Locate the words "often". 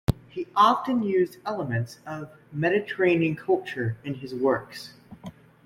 0.55-1.03